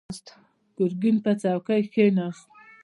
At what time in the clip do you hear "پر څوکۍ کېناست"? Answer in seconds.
1.23-2.47